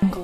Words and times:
Hola, 0.00 0.14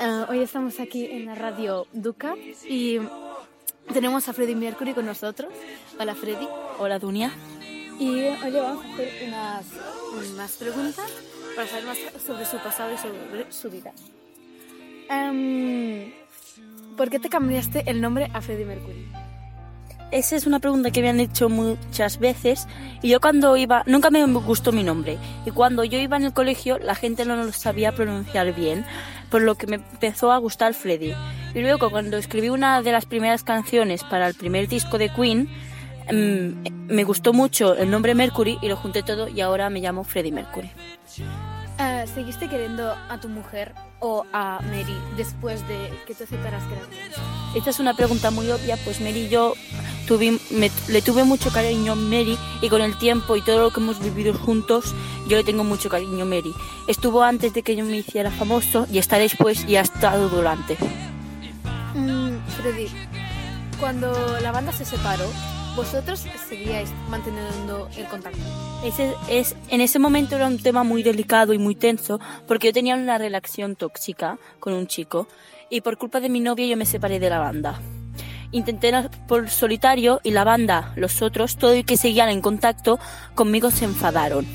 eh, 0.00 0.24
hoy 0.28 0.40
estamos 0.40 0.80
aquí 0.80 1.06
en 1.06 1.26
la 1.26 1.36
radio 1.36 1.86
Duca 1.92 2.34
y 2.68 2.98
tenemos 3.92 4.28
a 4.28 4.32
Freddy 4.32 4.56
Mercury 4.56 4.94
con 4.94 5.06
nosotros. 5.06 5.52
Hola 6.00 6.16
Freddy. 6.16 6.48
Hola 6.78 6.98
Dunia. 6.98 7.32
Y 7.98 8.08
hoy 8.08 8.52
vamos 8.52 8.84
a 8.84 8.94
hacer 8.94 9.10
unas, 9.26 9.66
unas 10.32 10.52
preguntas 10.52 11.10
para 11.56 11.68
saber 11.68 11.84
más 11.84 11.98
sobre 12.24 12.44
su 12.44 12.56
pasado 12.58 12.92
y 12.94 12.98
sobre 12.98 13.52
su 13.52 13.70
vida. 13.70 13.92
Em, 15.10 16.12
¿Por 16.96 17.10
qué 17.10 17.18
te 17.18 17.28
cambiaste 17.28 17.84
el 17.86 18.00
nombre 18.00 18.30
a 18.32 18.40
Freddy 18.40 18.64
Mercury? 18.64 19.08
Esa 20.10 20.36
es 20.36 20.46
una 20.46 20.58
pregunta 20.58 20.90
que 20.90 21.02
me 21.02 21.10
han 21.10 21.20
hecho 21.20 21.48
muchas 21.48 22.18
veces 22.18 22.66
y 23.02 23.10
yo 23.10 23.20
cuando 23.20 23.56
iba, 23.56 23.82
nunca 23.86 24.10
me 24.10 24.24
gustó 24.24 24.72
mi 24.72 24.82
nombre 24.82 25.18
y 25.44 25.50
cuando 25.50 25.84
yo 25.84 25.98
iba 25.98 26.16
en 26.16 26.24
el 26.24 26.32
colegio 26.32 26.78
la 26.78 26.94
gente 26.94 27.26
no 27.26 27.36
lo 27.36 27.52
sabía 27.52 27.92
pronunciar 27.92 28.54
bien, 28.54 28.86
por 29.30 29.42
lo 29.42 29.56
que 29.56 29.66
me 29.66 29.76
empezó 29.76 30.32
a 30.32 30.38
gustar 30.38 30.72
Freddy. 30.72 31.14
Y 31.54 31.60
luego 31.60 31.90
cuando 31.90 32.16
escribí 32.16 32.48
una 32.48 32.80
de 32.80 32.92
las 32.92 33.06
primeras 33.06 33.42
canciones 33.42 34.02
para 34.04 34.28
el 34.28 34.34
primer 34.34 34.68
disco 34.68 34.96
de 34.96 35.10
Queen, 35.10 35.48
mm, 36.12 36.92
me 36.94 37.04
gustó 37.04 37.32
mucho 37.32 37.74
el 37.74 37.90
nombre 37.90 38.14
Mercury 38.14 38.58
y 38.62 38.68
lo 38.68 38.76
junté 38.76 39.02
todo 39.02 39.28
y 39.28 39.40
ahora 39.40 39.70
me 39.70 39.80
llamo 39.80 40.04
Freddy 40.04 40.32
Mercury. 40.32 40.70
Eh, 41.80 42.04
¿Seguiste 42.12 42.48
queriendo 42.48 42.92
a 43.08 43.20
tu 43.20 43.28
mujer 43.28 43.72
o 44.00 44.24
a 44.32 44.60
Mary 44.62 44.96
después 45.16 45.66
de 45.68 45.92
que 46.06 46.14
te 46.14 46.24
aceptaras 46.24 46.62
que 46.64 47.58
Esta 47.58 47.70
es 47.70 47.78
una 47.80 47.94
pregunta 47.94 48.30
muy 48.30 48.50
obvia, 48.50 48.76
pues 48.84 49.00
Mary 49.00 49.26
y 49.26 49.28
yo 49.28 49.54
tuve, 50.08 50.38
me- 50.50 50.70
le 50.88 51.02
tuve 51.02 51.22
mucho 51.24 51.50
cariño 51.50 51.92
a 51.92 51.94
Mary 51.94 52.36
y 52.62 52.68
con 52.68 52.80
el 52.82 52.96
tiempo 52.98 53.36
y 53.36 53.42
todo 53.42 53.60
lo 53.60 53.70
que 53.70 53.78
hemos 53.80 54.00
vivido 54.00 54.34
juntos, 54.34 54.92
yo 55.28 55.36
le 55.36 55.44
tengo 55.44 55.62
mucho 55.62 55.88
cariño 55.88 56.22
a 56.24 56.26
Mary. 56.26 56.52
Estuvo 56.88 57.22
antes 57.22 57.54
de 57.54 57.62
que 57.62 57.76
yo 57.76 57.84
me 57.84 57.96
hiciera 57.98 58.30
famoso 58.32 58.86
y 58.90 58.98
está 58.98 59.18
después 59.18 59.64
y 59.68 59.76
ha 59.76 59.82
estado 59.82 60.28
durante. 60.28 60.76
Mm, 61.94 62.38
Freddy, 62.60 62.88
cuando 63.78 64.12
la 64.40 64.50
banda 64.52 64.72
se 64.72 64.84
separó, 64.84 65.26
vosotros 65.78 66.26
seguíais 66.48 66.90
manteniendo 67.08 67.88
el 67.96 68.06
contacto. 68.06 68.40
Ese 68.84 69.14
es, 69.30 69.54
en 69.68 69.80
ese 69.80 70.00
momento 70.00 70.34
era 70.34 70.48
un 70.48 70.58
tema 70.58 70.82
muy 70.82 71.04
delicado 71.04 71.52
y 71.52 71.58
muy 71.58 71.76
tenso 71.76 72.18
porque 72.48 72.66
yo 72.66 72.72
tenía 72.72 72.96
una 72.96 73.16
relación 73.16 73.76
tóxica 73.76 74.38
con 74.58 74.72
un 74.72 74.88
chico 74.88 75.28
y 75.70 75.80
por 75.80 75.96
culpa 75.96 76.18
de 76.18 76.30
mi 76.30 76.40
novia 76.40 76.66
yo 76.66 76.76
me 76.76 76.84
separé 76.84 77.20
de 77.20 77.30
la 77.30 77.38
banda. 77.38 77.80
Intenté 78.50 78.92
por 79.28 79.50
solitario 79.50 80.20
y 80.24 80.32
la 80.32 80.42
banda, 80.42 80.92
los 80.96 81.22
otros, 81.22 81.56
todo 81.56 81.76
y 81.76 81.84
que 81.84 81.96
seguían 81.96 82.28
en 82.28 82.40
contacto 82.40 82.98
conmigo 83.36 83.70
se 83.70 83.84
enfadaron. 83.84 84.46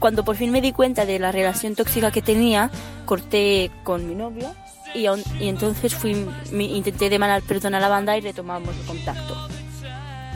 Cuando 0.00 0.24
por 0.24 0.34
fin 0.34 0.50
me 0.50 0.60
di 0.60 0.72
cuenta 0.72 1.06
de 1.06 1.20
la 1.20 1.30
relación 1.30 1.76
tóxica 1.76 2.10
que 2.10 2.22
tenía, 2.22 2.72
corté 3.04 3.70
con 3.84 4.08
mi 4.08 4.16
novio 4.16 4.52
y, 4.96 5.06
y 5.38 5.48
entonces 5.48 5.94
fui, 5.94 6.26
intenté 6.50 7.08
demanar 7.08 7.42
perdón 7.42 7.76
a 7.76 7.80
la 7.80 7.88
banda 7.88 8.18
y 8.18 8.20
retomamos 8.20 8.76
el 8.76 8.86
contacto. 8.86 9.59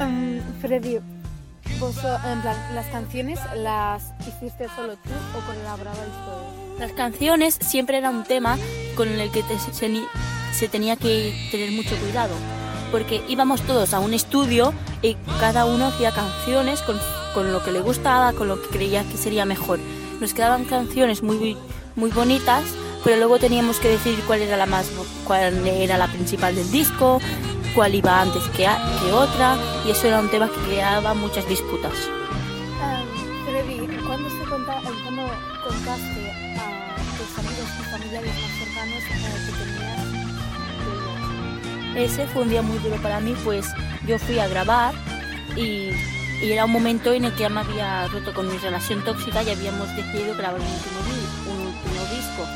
Mm, 0.01 0.39
Freddy, 0.61 0.99
vos, 1.79 1.97
en 1.99 2.41
plan, 2.43 2.57
las 2.75 2.87
canciones 2.87 3.39
las 3.57 4.03
hiciste 4.21 4.67
solo 4.75 4.95
tú 4.95 5.11
o 5.37 5.47
colaborabais 5.47 6.13
todos. 6.27 6.81
Las 6.81 6.93
canciones 6.93 7.57
siempre 7.61 7.99
era 7.99 8.11
un 8.11 8.25
tema 8.25 8.59
con 8.97 9.09
el 9.09 9.31
que 9.31 9.43
te- 9.43 9.59
se, 9.59 9.73
se 10.53 10.69
tenía 10.69 10.97
que 10.97 11.49
tener 11.51 11.71
mucho 11.73 11.97
cuidado, 11.97 12.35
porque 12.91 13.23
íbamos 13.29 13.63
todos 13.63 13.95
a 13.95 14.01
un 14.01 14.15
estudio 14.15 14.73
y 15.03 15.17
cada 15.39 15.65
uno 15.65 15.87
hacía 15.87 16.11
canciones 16.11 16.83
con, 16.83 16.99
con 17.33 17.53
lo 17.53 17.63
que 17.63 17.71
le 17.73 17.81
gustaba, 17.81 18.33
con 18.33 18.49
lo 18.49 18.61
que 18.61 18.69
creía 18.69 19.05
que 19.05 19.17
sería 19.17 19.45
mejor. 19.45 19.79
Nos 20.21 20.35
quedaban 20.35 20.65
canciones 20.65 21.23
muy, 21.23 21.57
muy 21.95 22.11
bonitas, 22.11 22.65
pero 23.05 23.17
luego 23.19 23.39
teníamos 23.39 23.79
que 23.79 23.89
decidir 23.91 24.21
cuál 24.27 24.43
era 24.43 24.57
la 24.57 24.67
más, 24.67 24.87
cuál 25.25 25.67
era 25.67 25.99
la 25.99 26.09
principal 26.09 26.55
del 26.57 26.71
disco, 26.71 27.21
cuál 27.75 27.95
iba 27.95 28.21
antes 28.21 28.43
que, 28.57 28.67
a- 28.67 28.79
que 29.03 29.13
otra, 29.13 29.57
y 29.87 29.91
eso 29.91 30.07
era 30.07 30.21
un 30.21 30.29
tema 30.31 30.49
que 30.49 30.61
creaba 30.69 31.15
muchas 31.15 31.47
disputas. 31.49 31.93
Um, 32.81 33.47
Freddy, 33.47 33.87
¿cuándo, 34.07 34.29
se 34.31 34.45
conta, 34.49 34.81
¿cuándo 34.83 35.23
contaste 35.67 36.31
a 36.59 36.97
tus 37.19 37.39
amigos 37.39 37.69
y 37.81 37.83
familiares 37.91 38.33
más 38.41 38.51
cercanos 38.59 39.03
que 39.05 39.15
tenías 41.95 42.11
Ese 42.11 42.27
fue 42.29 42.43
un 42.43 42.49
día 42.51 42.63
muy 42.63 42.79
duro 42.79 42.97
para 43.03 43.21
mí, 43.21 43.35
pues 43.45 43.67
yo 44.07 44.19
fui 44.19 44.39
a 44.39 44.49
grabar 44.49 44.95
y, 45.57 45.91
y 46.43 46.51
era 46.53 46.65
un 46.65 46.73
momento 46.73 47.13
en 47.13 47.25
el 47.25 47.33
que 47.35 47.41
ya 47.41 47.49
me 47.49 47.61
había 47.61 48.07
roto 48.09 48.33
con 48.35 48.49
mi 48.51 48.59
relación 48.59 49.03
tóxica 49.05 49.43
y 49.43 49.51
habíamos 49.51 49.89
decidido 49.97 50.35
grabar 50.37 50.61
un 50.61 50.67
último, 50.67 51.01
un 51.55 51.67
último 51.69 52.05
disco. 52.15 52.47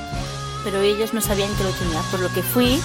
Pero 0.65 0.81
ellos 0.81 1.15
no 1.15 1.21
sabían 1.21 1.55
que 1.56 1.65
lo 1.65 1.71
tenía, 1.71 2.00
por 2.11 2.21
lo 2.21 2.29
que 2.33 2.43
fui 2.43 2.81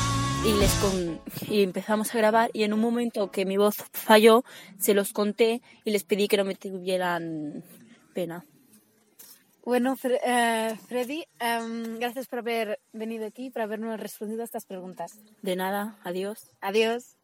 y, 0.45 0.53
les 0.59 0.73
con- 0.75 1.21
y 1.49 1.63
empezamos 1.63 2.13
a 2.13 2.17
grabar 2.17 2.49
y 2.53 2.63
en 2.63 2.73
un 2.73 2.79
momento 2.79 3.31
que 3.31 3.45
mi 3.45 3.57
voz 3.57 3.77
falló, 3.93 4.43
se 4.77 4.93
los 4.93 5.13
conté 5.13 5.61
y 5.85 5.91
les 5.91 6.03
pedí 6.03 6.27
que 6.27 6.37
no 6.37 6.43
me 6.45 6.55
tuvieran 6.55 7.63
pena. 8.13 8.45
Bueno, 9.65 9.95
Fre- 9.95 10.19
eh, 10.25 10.75
Freddy, 10.89 11.23
em, 11.39 11.97
gracias 11.97 12.27
por 12.27 12.39
haber 12.39 12.79
venido 12.91 13.25
aquí, 13.25 13.49
por 13.49 13.61
habernos 13.61 13.97
respondido 13.99 14.41
a 14.41 14.45
estas 14.45 14.65
preguntas. 14.65 15.17
De 15.41 15.55
nada, 15.55 15.97
adiós. 16.03 16.51
Adiós. 16.59 17.15